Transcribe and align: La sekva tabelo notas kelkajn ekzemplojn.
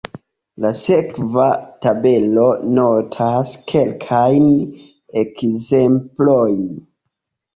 La 0.63 0.69
sekva 0.77 1.43
tabelo 1.85 2.45
notas 2.79 3.51
kelkajn 3.73 4.49
ekzemplojn. 5.23 6.59